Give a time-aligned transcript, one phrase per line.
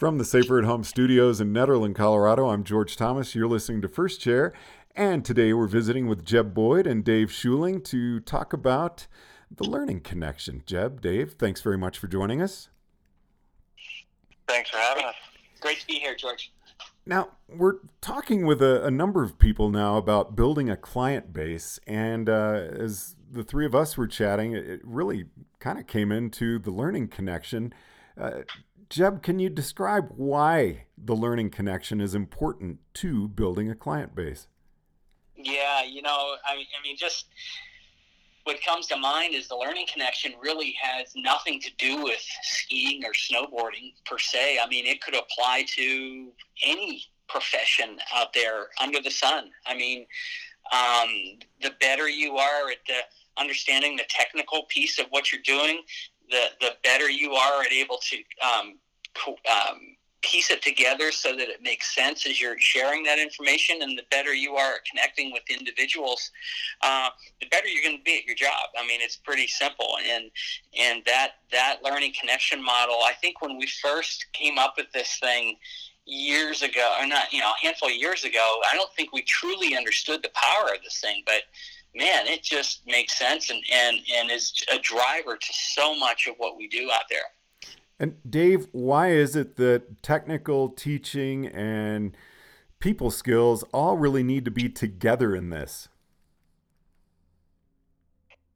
[0.00, 3.34] From the Safer at Home studios in Nederland, Colorado, I'm George Thomas.
[3.34, 4.54] You're listening to First Chair.
[4.96, 9.06] And today we're visiting with Jeb Boyd and Dave Schuling to talk about
[9.54, 10.62] the Learning Connection.
[10.64, 12.70] Jeb, Dave, thanks very much for joining us.
[14.48, 15.14] Thanks for having us.
[15.60, 16.50] Great to be here, George.
[17.04, 21.78] Now, we're talking with a, a number of people now about building a client base.
[21.86, 25.26] And uh, as the three of us were chatting, it really
[25.58, 27.74] kind of came into the Learning Connection.
[28.18, 28.42] Uh,
[28.90, 34.48] Jeb, can you describe why the learning connection is important to building a client base?
[35.36, 37.26] Yeah, you know, I, I mean, just
[38.42, 43.04] what comes to mind is the learning connection really has nothing to do with skiing
[43.04, 44.58] or snowboarding per se.
[44.60, 46.32] I mean, it could apply to
[46.66, 49.50] any profession out there under the sun.
[49.66, 50.04] I mean,
[50.72, 53.00] um, the better you are at the
[53.40, 55.82] understanding the technical piece of what you're doing,
[56.30, 58.16] the the better you are at able to
[58.46, 58.78] um,
[59.50, 59.80] um,
[60.22, 64.02] piece it together so that it makes sense as you're sharing that information and the
[64.10, 66.30] better you are at connecting with individuals
[66.82, 67.08] uh,
[67.40, 68.68] the better you're going to be at your job.
[68.78, 70.30] I mean it's pretty simple and
[70.78, 75.18] and that that learning connection model i think when we first came up with this
[75.18, 75.56] thing
[76.06, 79.22] years ago or not you know a handful of years ago i don't think we
[79.22, 81.42] truly understood the power of this thing but
[81.94, 86.34] man, it just makes sense and, and, and is a driver to so much of
[86.38, 87.20] what we do out there.
[87.98, 92.16] And Dave, why is it that technical teaching and
[92.78, 95.88] people skills all really need to be together in this?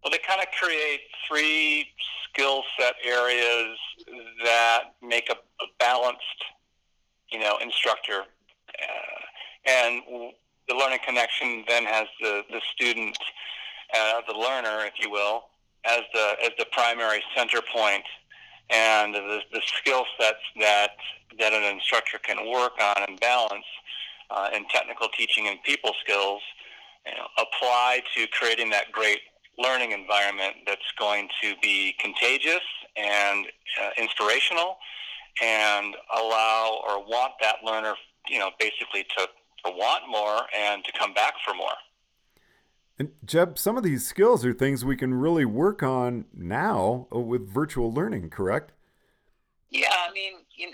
[0.03, 1.89] Well, they kind of create three
[2.29, 3.79] skill set areas
[4.45, 6.45] that make a, a balanced,
[7.31, 8.23] you know, instructor.
[8.69, 10.03] Uh, and
[10.69, 13.17] the learning connection then has the, the student,
[13.95, 15.45] uh, the learner, if you will,
[15.87, 18.05] as the as the primary center point,
[18.71, 20.91] and the, the skill sets that
[21.39, 23.65] that an instructor can work on and balance
[24.31, 26.41] uh, in technical teaching and people skills
[27.07, 29.19] you know, apply to creating that great
[29.59, 32.63] learning environment that's going to be contagious
[32.97, 33.47] and
[33.83, 34.77] uh, inspirational
[35.43, 37.95] and allow or want that learner
[38.29, 39.27] you know basically to
[39.65, 41.75] to want more and to come back for more.
[42.99, 47.49] And Jeb, some of these skills are things we can really work on now with
[47.49, 48.73] virtual learning, correct?
[49.71, 50.73] Yeah, I mean, you know,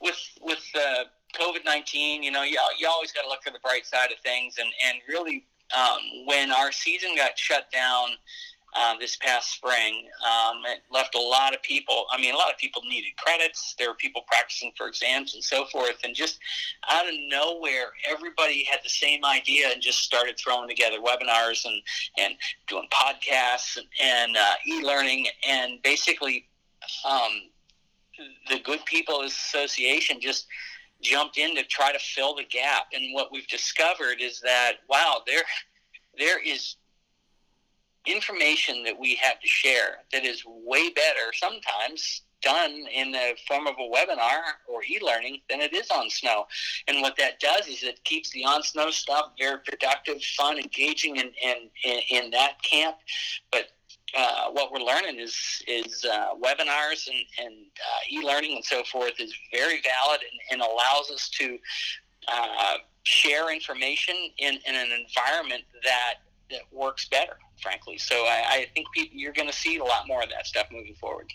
[0.00, 1.04] with with uh,
[1.34, 4.18] COVID nineteen, you know, you, you always got to look for the bright side of
[4.18, 5.46] things, and and really,
[5.76, 8.08] um, when our season got shut down
[8.78, 10.08] uh, this past spring.
[10.24, 12.06] Um, it left a lot of people.
[12.12, 13.74] I mean, a lot of people needed credits.
[13.78, 15.96] There were people practicing for exams and so forth.
[16.04, 16.38] And just
[16.88, 21.82] out of nowhere, everybody had the same idea and just started throwing together webinars and,
[22.18, 22.34] and
[22.68, 25.26] doing podcasts and, and uh, e-learning.
[25.48, 26.46] And basically,
[27.04, 27.32] um,
[28.48, 30.46] the Good People Association just
[31.00, 32.86] jumped in to try to fill the gap.
[32.92, 35.42] And what we've discovered is that, wow, there
[36.16, 36.76] there is
[38.10, 43.66] information that we have to share that is way better sometimes done in the form
[43.66, 46.46] of a webinar or e-learning than it is on snow.
[46.86, 51.16] And what that does is it keeps the on snow stuff very productive, fun, engaging
[51.16, 52.96] in, in, in, in that camp.
[53.50, 53.70] But
[54.16, 59.12] uh, what we're learning is is uh, webinars and, and uh, e-learning and so forth
[59.18, 61.58] is very valid and, and allows us to
[62.28, 66.14] uh, share information in, in an environment that
[66.50, 67.98] that works better, frankly.
[67.98, 70.66] So I, I think people, you're going to see a lot more of that stuff
[70.72, 71.32] moving forward.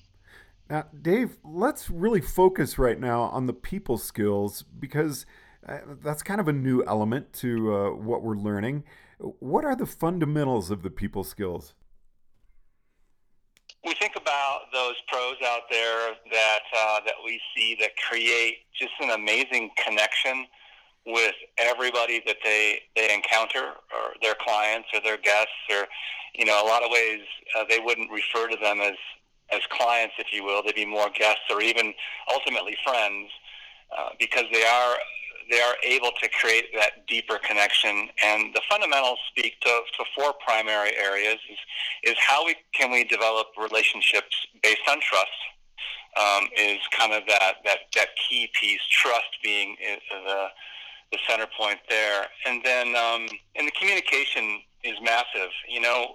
[0.70, 5.26] Now, Dave, let's really focus right now on the people skills because
[5.68, 8.84] uh, that's kind of a new element to uh, what we're learning.
[9.20, 11.74] What are the fundamentals of the people skills?
[13.86, 18.94] We think about those pros out there that uh, that we see that create just
[19.02, 20.46] an amazing connection
[21.06, 25.88] with everybody that they they encounter or their clients or their guests or
[26.36, 27.22] you know a lot of ways
[27.58, 28.96] uh, they wouldn't refer to them as
[29.52, 30.63] as clients if you will.
[30.63, 31.94] They'd be more guests or even
[32.31, 33.30] ultimately friends
[33.98, 34.95] uh, because they are
[35.51, 38.10] they are able to create that deeper connection.
[38.24, 43.04] And the fundamentals speak to, to four primary areas is, is how we can we
[43.04, 45.31] develop relationships based on trust
[46.18, 48.81] um, is kind of that, that, that key piece.
[48.89, 49.95] Trust being uh,
[50.25, 50.48] the
[51.13, 52.25] the center point there.
[52.45, 55.51] And then, um, and the communication is massive.
[55.69, 56.07] You know,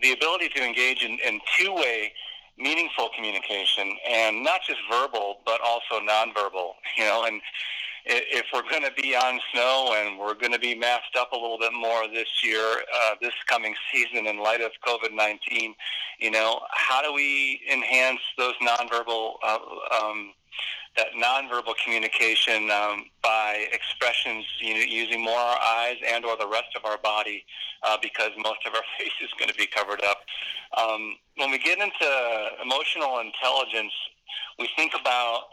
[0.00, 2.12] the ability to engage in, in two way,
[2.56, 6.72] meaningful communication, and not just verbal, but also nonverbal.
[6.96, 7.42] You know, and
[8.06, 11.36] if we're going to be on snow and we're going to be masked up a
[11.36, 15.74] little bit more this year, uh, this coming season in light of COVID 19,
[16.18, 19.58] you know, how do we enhance those nonverbal uh,
[20.02, 20.32] um,
[20.96, 26.46] that nonverbal communication um, by expressions you know, using more our eyes and or the
[26.46, 27.44] rest of our body
[27.82, 30.18] uh, because most of our face is going to be covered up.
[30.78, 33.92] Um, when we get into emotional intelligence,
[34.58, 35.44] we think about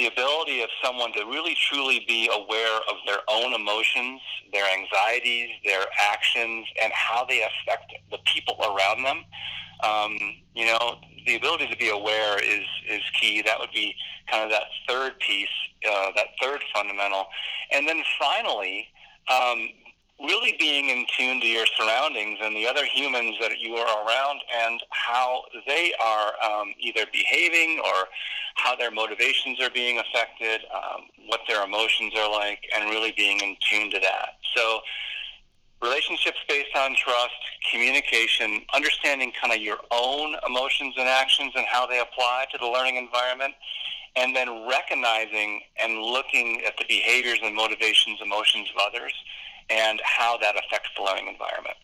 [0.00, 4.18] the ability of someone to really truly be aware of their own emotions,
[4.50, 9.22] their anxieties, their actions, and how they affect the people around them.
[9.84, 10.16] Um,
[10.54, 13.42] you know, the ability to be aware is is key.
[13.42, 13.94] That would be
[14.30, 15.48] kind of that third piece,
[15.86, 17.26] uh, that third fundamental,
[17.70, 18.88] and then finally,
[19.30, 19.68] um,
[20.22, 24.40] really being in tune to your surroundings and the other humans that you are around
[24.64, 28.08] and how they are um, either behaving or
[28.56, 33.40] how their motivations are being affected, um, what their emotions are like, and really being
[33.40, 34.36] in tune to that.
[34.54, 34.80] So,
[35.82, 37.32] relationships based on trust,
[37.72, 42.66] communication, understanding kind of your own emotions and actions and how they apply to the
[42.66, 43.54] learning environment,
[44.16, 49.14] and then recognizing and looking at the behaviors and motivations, emotions of others
[49.70, 51.76] and how that affects the learning environment.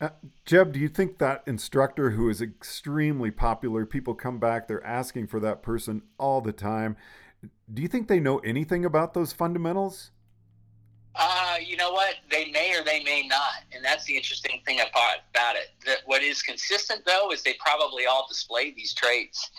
[0.00, 0.08] Uh,
[0.44, 5.28] Jeb, do you think that instructor who is extremely popular, people come back, they're asking
[5.28, 6.96] for that person all the time.
[7.72, 10.10] Do you think they know anything about those fundamentals?
[11.14, 12.16] Uh, you know what?
[12.30, 15.68] They may or they may not, and that's the interesting thing about it.
[15.86, 19.50] That what is consistent though is they probably all display these traits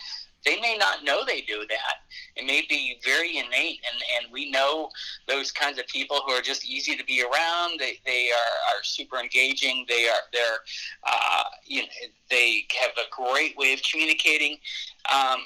[0.46, 1.96] they may not know they do that.
[2.36, 4.88] It may be very innate, and, and we know
[5.28, 7.80] those kinds of people who are just easy to be around.
[7.80, 9.84] They, they are, are super engaging.
[9.88, 10.60] They are they're
[11.04, 11.88] uh, you know
[12.30, 14.56] they have a great way of communicating.
[15.12, 15.40] Um,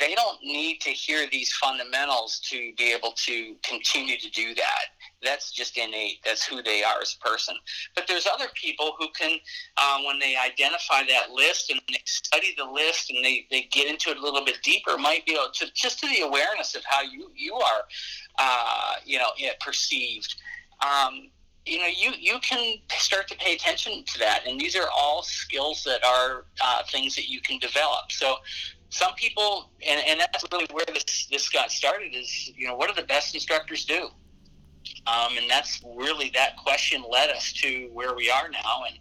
[0.00, 4.84] they don't need to hear these fundamentals to be able to continue to do that
[5.22, 6.18] that's just innate.
[6.24, 7.56] That's who they are as a person.
[7.94, 9.38] But there's other people who can,
[9.76, 13.88] um, when they identify that list and they study the list and they, they get
[13.88, 16.82] into it a little bit deeper, might be able to just to the awareness of
[16.84, 17.82] how you you are,
[18.38, 19.30] uh, you know,
[19.60, 20.36] perceived.
[20.86, 21.30] Um,
[21.66, 24.46] you know, you, you can start to pay attention to that.
[24.46, 28.10] And these are all skills that are uh, things that you can develop.
[28.10, 28.36] So
[28.90, 32.88] some people, and, and that's really where this, this got started is, you know, what
[32.88, 34.08] do the best instructors do?
[35.06, 38.82] Um, and that's really that question led us to where we are now.
[38.88, 38.98] And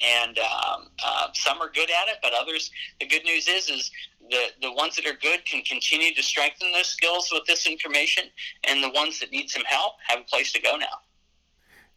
[0.00, 2.70] and um, uh, some are good at it, but others.
[3.00, 3.90] The good news is is
[4.30, 8.24] the the ones that are good can continue to strengthen those skills with this information,
[8.64, 11.02] and the ones that need some help have a place to go now.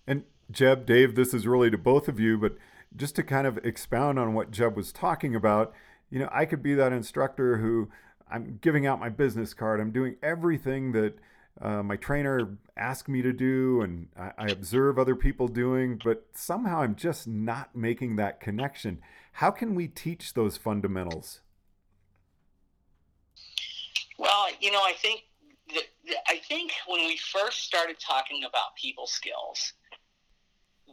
[0.07, 2.55] And Jeb, Dave, this is really to both of you, but
[2.95, 5.73] just to kind of expound on what Jeb was talking about,
[6.09, 7.89] you know, I could be that instructor who
[8.29, 9.79] I'm giving out my business card.
[9.79, 11.15] I'm doing everything that
[11.61, 16.25] uh, my trainer asks me to do and I, I observe other people doing, but
[16.33, 18.99] somehow I'm just not making that connection.
[19.33, 21.41] How can we teach those fundamentals?
[24.17, 25.23] Well, you know, I think
[26.27, 29.73] I think when we first started talking about people skills,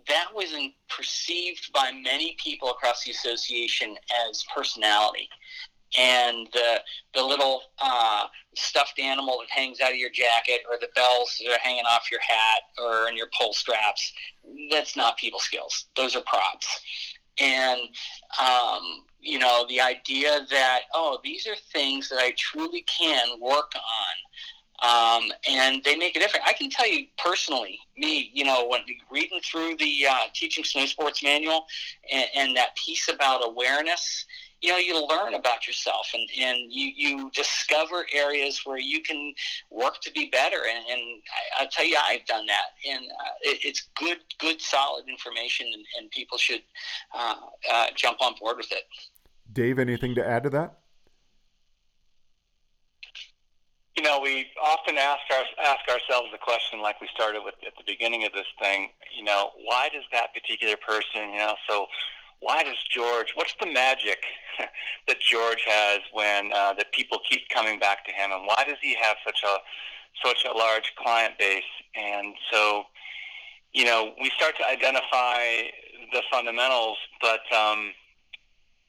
[0.08, 0.54] that was
[0.88, 3.96] perceived by many people across the association
[4.28, 5.28] as personality
[5.96, 6.80] and the
[7.14, 8.24] the little uh,
[8.56, 12.10] stuffed animal that hangs out of your jacket, or the bells that are hanging off
[12.10, 14.12] your hat or in your pull straps.
[14.70, 15.86] That's not people skills.
[15.96, 16.80] Those are props.
[17.40, 17.80] And
[18.40, 23.72] um, you know the idea that oh, these are things that I truly can work
[23.74, 24.14] on.
[24.82, 26.44] Um, and they make a difference.
[26.46, 30.86] I can tell you personally, me, you know, when reading through the uh, Teaching Snow
[30.86, 31.66] Sports Manual
[32.12, 34.26] and, and that piece about awareness,
[34.60, 39.34] you know you learn about yourself and, and you, you discover areas where you can
[39.70, 40.56] work to be better.
[40.56, 41.00] And, and
[41.60, 42.68] I, will tell you I've done that.
[42.90, 46.62] And uh, it, it's good good solid information and, and people should
[47.14, 47.34] uh,
[47.70, 48.84] uh, jump on board with it.
[49.52, 50.78] Dave anything to add to that
[53.96, 57.74] you know, we often ask our, ask ourselves the question, like we started with at
[57.76, 58.90] the beginning of this thing.
[59.16, 61.86] You know, why does that particular person, you know, so
[62.40, 63.32] why does George?
[63.34, 64.18] What's the magic
[65.08, 68.76] that George has when uh, that people keep coming back to him, and why does
[68.82, 69.56] he have such a
[70.24, 71.62] such a large client base?
[71.96, 72.84] And so,
[73.72, 75.38] you know, we start to identify
[76.12, 77.92] the fundamentals, but um,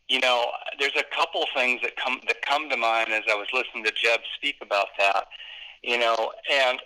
[0.07, 3.47] you know, there's a couple things that come that come to mind as I was
[3.53, 5.25] listening to Jeb speak about that.
[5.83, 6.79] You know, and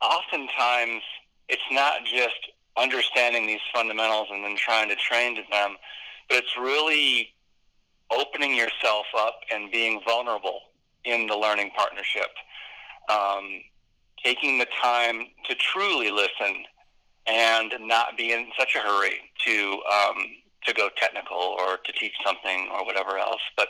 [0.00, 1.02] oftentimes
[1.48, 2.36] it's not just
[2.76, 5.76] understanding these fundamentals and then trying to train to them
[6.28, 7.32] but it's really
[8.10, 10.60] opening yourself up and being vulnerable
[11.04, 12.30] in the learning partnership.
[13.08, 13.62] Um,
[14.24, 16.64] taking the time to truly listen
[17.26, 20.16] and not be in such a hurry to um,
[20.66, 23.68] to go technical or to teach something or whatever else, but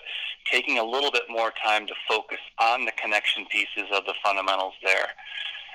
[0.50, 4.74] taking a little bit more time to focus on the connection pieces of the fundamentals
[4.82, 5.08] there.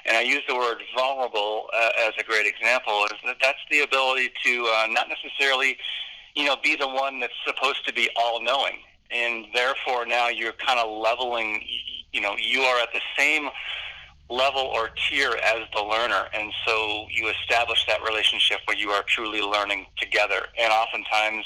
[0.05, 3.05] And I use the word vulnerable uh, as a great example.
[3.05, 5.77] Is that that's the ability to uh, not necessarily,
[6.35, 8.79] you know, be the one that's supposed to be all knowing,
[9.11, 11.63] and therefore now you're kind of leveling.
[12.13, 13.49] You know, you are at the same
[14.31, 16.27] level or tier as the learner.
[16.33, 20.45] And so you establish that relationship where you are truly learning together.
[20.57, 21.45] And oftentimes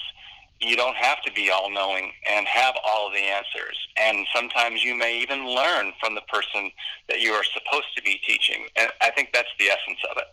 [0.62, 3.78] you don't have to be all knowing and have all the answers.
[4.00, 6.72] And sometimes you may even learn from the person
[7.10, 8.68] that you are supposed to be teaching.
[8.78, 10.28] And I think that's the essence of it.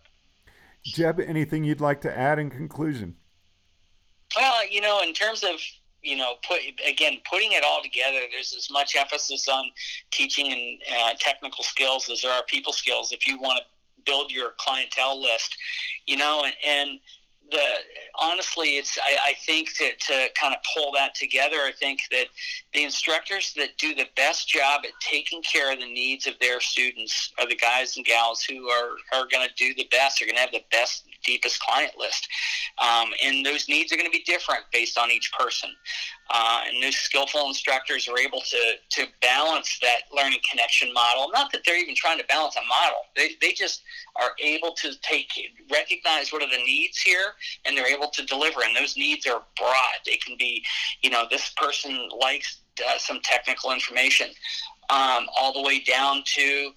[0.84, 3.16] Jeb, anything you'd like to add in conclusion?
[4.36, 5.60] Well, you know, in terms of
[6.02, 8.20] you know, put again putting it all together.
[8.30, 9.64] There's as much emphasis on
[10.10, 13.12] teaching and uh, technical skills as there are people skills.
[13.12, 13.64] If you want to
[14.04, 15.56] build your clientele list,
[16.06, 17.00] you know, and, and
[17.52, 17.64] the
[18.20, 22.26] honestly, it's I, I think that to kind of pull that together, I think that
[22.74, 26.60] the instructors that do the best job at taking care of the needs of their
[26.60, 30.20] students are the guys and gals who are are going to do the best.
[30.20, 32.28] Are going to have the best deepest client list.
[32.78, 35.70] Um, and those needs are going to be different based on each person.
[36.30, 41.30] Uh, and those skillful instructors are able to, to balance that learning connection model.
[41.32, 43.82] Not that they're even trying to balance a model, they, they just
[44.16, 45.28] are able to take
[45.70, 48.60] recognize what are the needs here and they're able to deliver.
[48.64, 49.98] And those needs are broad.
[50.06, 50.64] They can be,
[51.02, 54.28] you know, this person likes uh, some technical information
[54.90, 56.70] um, all the way down to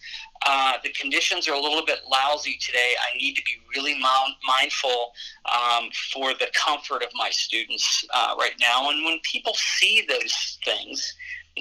[0.46, 2.94] uh, the conditions are a little bit lousy today.
[3.02, 4.00] I need to be really
[4.48, 5.14] mindful
[5.46, 8.90] um, for the comfort of my students uh, right now.
[8.90, 11.14] And when people see those things,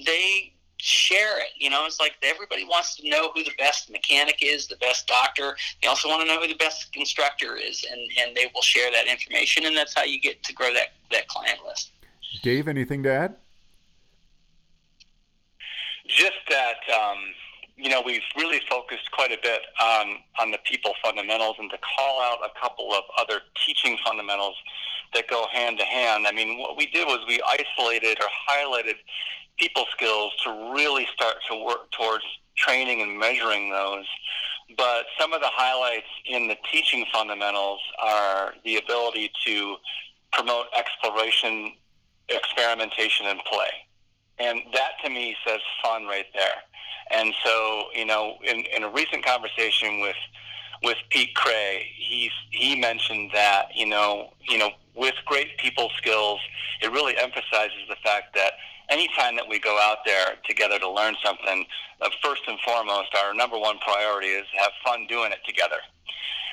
[0.05, 1.49] they share it.
[1.57, 5.07] You know, it's like everybody wants to know who the best mechanic is, the best
[5.07, 5.57] doctor.
[5.81, 8.91] They also want to know who the best instructor is, and, and they will share
[8.93, 9.65] that information.
[9.65, 11.93] And that's how you get to grow that, that client list.
[12.43, 13.37] Dave, anything to add?
[16.07, 17.19] Just that, um,
[17.77, 21.79] you know, we've really focused quite a bit on, on the people fundamentals and to
[21.79, 24.57] call out a couple of other teaching fundamentals
[25.15, 26.27] that go hand to hand.
[26.27, 28.97] I mean, what we did was we isolated or highlighted
[29.59, 32.25] people skills to really start to work towards
[32.57, 34.07] training and measuring those.
[34.77, 39.77] But some of the highlights in the teaching fundamentals are the ability to
[40.33, 41.75] promote exploration,
[42.29, 43.69] experimentation, and play.
[44.39, 46.63] And that to me says fun right there.
[47.11, 50.17] And so, you know, in, in a recent conversation with
[50.83, 56.41] with Pete Cray, he he mentioned that you know you know with great people skills,
[56.83, 58.53] it really emphasizes the fact that
[58.91, 61.65] anytime that we go out there together to learn something,
[62.01, 65.79] uh, first and foremost, our number one priority is have fun doing it together.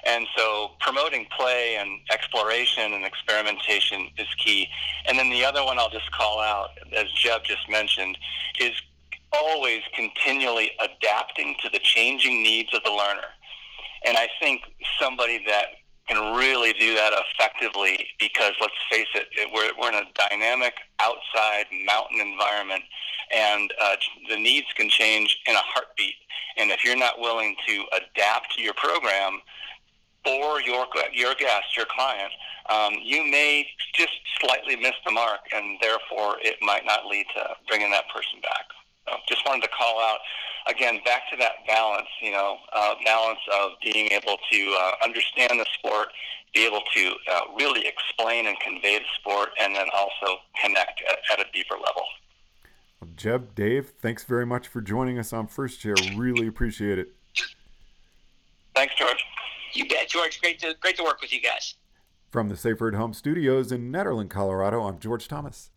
[0.06, 4.68] And so promoting play and exploration and experimentation is key.
[5.08, 8.18] And then the other one I'll just call out, as Jeb just mentioned,
[8.60, 8.74] is
[9.32, 13.28] always continually adapting to the changing needs of the learner.
[14.06, 14.62] And I think
[15.00, 15.68] somebody that
[16.08, 20.74] can really do that effectively because let's face it, it we're, we're in a dynamic
[21.00, 22.84] outside mountain environment
[23.34, 23.96] and uh,
[24.30, 26.16] the needs can change in a heartbeat.
[26.58, 29.40] And if you're not willing to adapt your program,
[30.24, 32.32] for your your guest, your client,
[32.70, 37.44] um, you may just slightly miss the mark, and therefore it might not lead to
[37.68, 38.66] bringing that person back.
[39.08, 40.20] So just wanted to call out
[40.68, 42.08] again back to that balance.
[42.22, 46.10] You know, uh, balance of being able to uh, understand the sport,
[46.54, 51.18] be able to uh, really explain and convey the sport, and then also connect at,
[51.34, 52.04] at a deeper level.
[53.16, 55.96] Jeb, Dave, thanks very much for joining us on First Chair.
[56.16, 57.16] Really appreciate it.
[58.76, 59.24] Thanks, George.
[59.74, 60.40] You bet, George.
[60.42, 61.76] Great to great to work with you guys.
[62.30, 65.71] From the Safer at Home studios in Nederland, Colorado, I'm George Thomas.